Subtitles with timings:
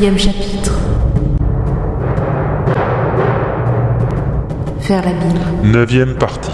[0.00, 0.78] Chapitre.
[4.78, 5.68] Faire la.
[5.68, 6.52] Neuvième partie.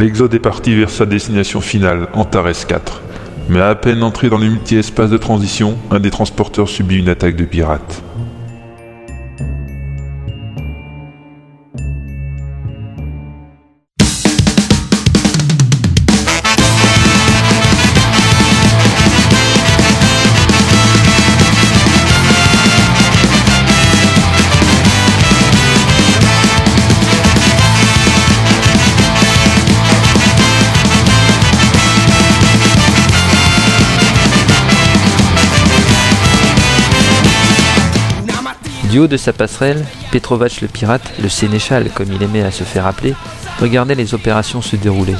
[0.00, 3.02] L'Exode est parti vers sa destination finale, Antares 4.
[3.50, 7.36] Mais à peine entré dans le multi-espace de transition, un des transporteurs subit une attaque
[7.36, 8.02] de pirates.
[38.92, 42.62] Du haut de sa passerelle, Petrovac le pirate, le sénéchal comme il aimait à se
[42.62, 43.14] faire appeler,
[43.58, 45.14] regardait les opérations se dérouler.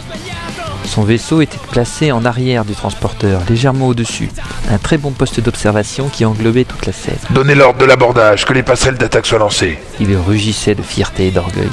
[0.84, 4.28] Son vaisseau était placé en arrière du transporteur, légèrement au-dessus,
[4.70, 7.16] un très bon poste d'observation qui englobait toute la scène.
[7.30, 9.78] Donnez l'ordre de l'abordage, que les passerelles d'attaque soient lancées.
[10.00, 11.70] Il rugissait de fierté et d'orgueil.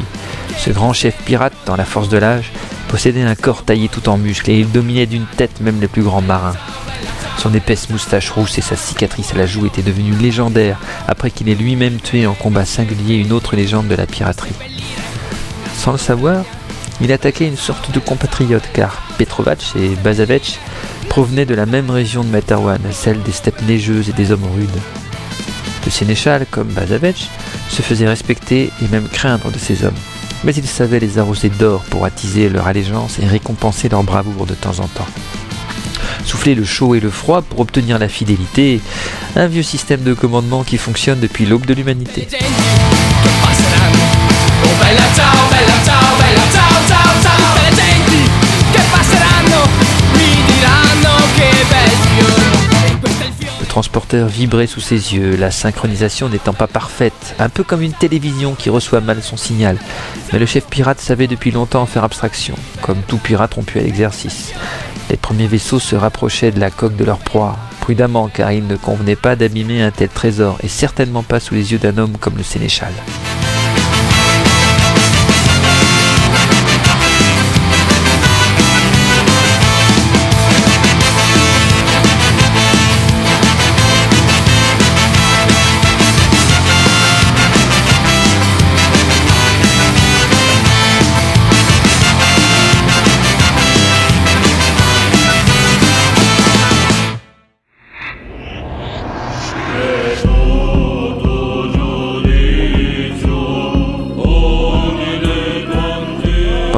[0.58, 2.54] Ce grand chef pirate, dans la force de l'âge,
[2.88, 6.04] possédait un corps taillé tout en muscles et il dominait d'une tête même les plus
[6.04, 6.56] grands marins.
[7.40, 11.48] Son épaisse moustache rousse et sa cicatrice à la joue étaient devenus légendaires après qu'il
[11.48, 14.52] ait lui-même tué en combat singulier une autre légende de la piraterie.
[15.78, 16.44] Sans le savoir,
[17.00, 20.60] il attaquait une sorte de compatriote car Petrovac et Bazavec
[21.08, 24.82] provenaient de la même région de Materwan, celle des steppes neigeuses et des hommes rudes.
[25.86, 27.30] Le sénéchal, comme Bazavec,
[27.70, 29.94] se faisait respecter et même craindre de ces hommes,
[30.44, 34.56] mais il savait les arroser d'or pour attiser leur allégeance et récompenser leur bravoure de
[34.56, 35.08] temps en temps
[36.26, 38.82] souffler le chaud et le froid pour obtenir la fidélité,
[39.36, 42.28] un vieux système de commandement qui fonctionne depuis l'aube de l'humanité.
[53.80, 58.54] Transporteur vibrait sous ses yeux, la synchronisation n'étant pas parfaite, un peu comme une télévision
[58.54, 59.78] qui reçoit mal son signal.
[60.34, 63.82] Mais le chef pirate savait depuis longtemps en faire abstraction, comme tout pirate rompu à
[63.82, 64.52] l'exercice.
[65.10, 68.76] Les premiers vaisseaux se rapprochaient de la coque de leur proie, prudemment car il ne
[68.76, 72.36] convenait pas d'abîmer un tel trésor, et certainement pas sous les yeux d'un homme comme
[72.36, 72.92] le sénéchal.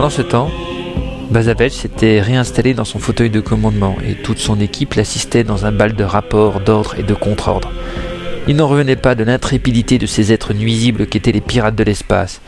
[0.01, 0.49] Pendant ce temps,
[1.29, 5.71] Bazavec s'était réinstallé dans son fauteuil de commandement et toute son équipe l'assistait dans un
[5.71, 7.71] bal de rapports, d'ordre et de contre-ordre.
[8.47, 12.41] Il n'en revenait pas de l'intrépidité de ces êtres nuisibles qu'étaient les pirates de l'espace,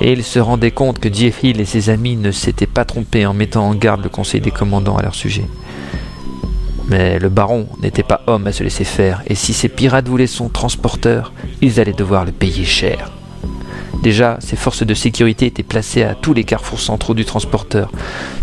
[0.00, 3.26] et il se rendait compte que Jeff Hill et ses amis ne s'étaient pas trompés
[3.26, 5.46] en mettant en garde le conseil des commandants à leur sujet.
[6.88, 10.26] Mais le baron n'était pas homme à se laisser faire, et si ces pirates voulaient
[10.26, 13.12] son transporteur, ils allaient devoir le payer cher.
[14.02, 17.90] Déjà, ces forces de sécurité étaient placées à tous les carrefours centraux du transporteur,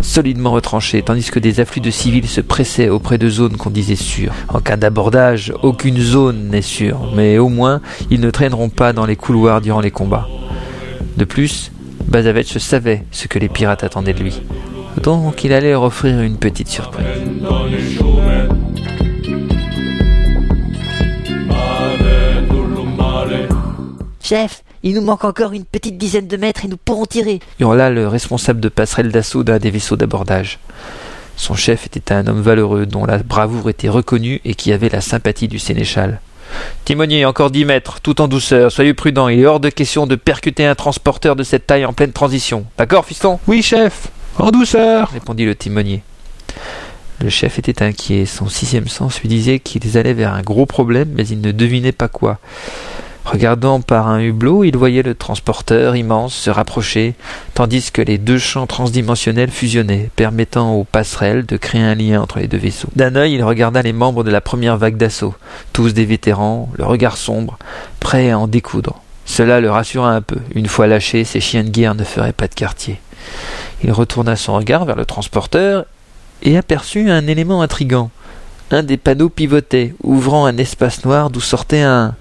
[0.02, 3.96] solidement retranchées, tandis que des afflux de civils se pressaient auprès de zones qu'on disait
[3.96, 4.34] sûres.
[4.50, 9.06] En cas d'abordage, aucune zone n'est sûre, mais au moins, ils ne traîneront pas dans
[9.06, 10.28] les couloirs durant les combats.
[11.18, 11.72] De plus,
[12.08, 14.42] Bazavec savait ce que les pirates attendaient de lui.
[15.02, 17.06] Donc il allait leur offrir une petite surprise.
[24.28, 27.42] Chef, il nous manque encore une petite dizaine de mètres et nous pourrons tirer.
[27.60, 30.58] hurla le responsable de passerelle d'assaut d'un des vaisseaux d'abordage.
[31.38, 35.02] Son chef était un homme valeureux dont la bravoure était reconnue et qui avait la
[35.02, 36.22] sympathie du sénéchal.
[36.86, 40.16] Timonier, encore dix mètres, tout en douceur, soyez prudent, il est hors de question de
[40.16, 42.66] percuter un transporteur de cette taille en pleine transition.
[42.80, 43.40] D'accord, fiston?
[43.46, 44.08] Oui, chef,
[44.40, 46.02] en douceur, répondit le timonier.
[47.22, 51.12] Le chef était inquiet, son sixième sens lui disait qu'ils allaient vers un gros problème,
[51.16, 52.40] mais il ne devinait pas quoi.
[53.26, 57.16] Regardant par un hublot, il voyait le transporteur immense se rapprocher,
[57.56, 62.38] tandis que les deux champs transdimensionnels fusionnaient, permettant aux passerelles de créer un lien entre
[62.38, 62.88] les deux vaisseaux.
[62.96, 65.34] D'un œil, il regarda les membres de la première vague d'assaut,
[65.74, 67.58] tous des vétérans, le regard sombre,
[68.00, 69.02] prêts à en découdre.
[69.26, 70.38] Cela le rassura un peu.
[70.54, 73.02] Une fois lâchés, ces chiens de guerre ne feraient pas de quartier.
[73.84, 75.86] Il retourna son regard vers le transporteur
[76.44, 78.12] et aperçut un élément intrigant.
[78.70, 82.16] Un des panneaux pivotait, ouvrant un espace noir d'où sortait un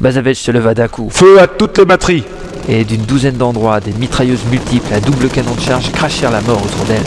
[0.00, 1.08] Bazavech se leva d'un coup.
[1.10, 2.24] Feu à toutes les batteries
[2.68, 6.62] Et d'une douzaine d'endroits, des mitrailleuses multiples à double canon de charge crachèrent la mort
[6.64, 7.02] autour d'elle.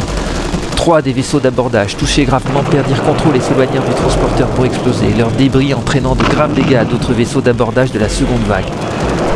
[0.75, 5.31] Trois des vaisseaux d'abordage, touchés gravement, perdirent contrôle et s'éloignèrent du transporteur pour exploser, leurs
[5.31, 8.66] débris entraînant de graves dégâts à d'autres vaisseaux d'abordage de la seconde vague.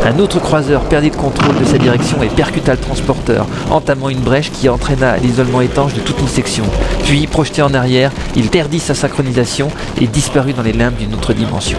[0.04, 4.20] Un autre croiseur perdit le contrôle de sa direction et percuta le transporteur, entamant une
[4.20, 6.64] brèche qui entraîna l'isolement étanche de toute une section.
[7.04, 9.68] Puis, projeté en arrière, il perdit sa synchronisation
[10.00, 11.78] et disparut dans les limbes d'une autre dimension.